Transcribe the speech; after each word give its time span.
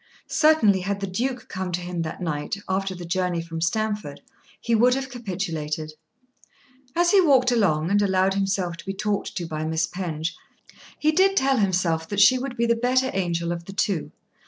Certainly 0.27 0.79
had 0.79 0.99
the 0.99 1.05
Duke 1.05 1.47
come 1.47 1.71
to 1.73 1.79
him 1.79 2.01
that 2.01 2.23
night, 2.23 2.55
after 2.67 2.95
the 2.95 3.05
journey 3.05 3.39
from 3.39 3.61
Stamford, 3.61 4.19
he 4.59 4.73
would 4.73 4.95
have 4.95 5.11
capitulated. 5.11 5.93
As 6.95 7.11
he 7.11 7.21
walked 7.21 7.51
along 7.51 7.91
and 7.91 8.01
allowed 8.01 8.33
himself 8.33 8.77
to 8.77 8.85
be 8.87 8.95
talked 8.95 9.37
to 9.37 9.45
by 9.45 9.63
Miss 9.63 9.85
Penge, 9.85 10.35
he 10.97 11.11
did 11.11 11.37
tell 11.37 11.57
himself 11.57 12.07
that 12.09 12.19
she 12.19 12.39
would 12.39 12.57
be 12.57 12.65
the 12.65 12.75
better 12.75 13.11
angel 13.13 13.51
of 13.51 13.65
the 13.65 13.73
two. 13.73 14.11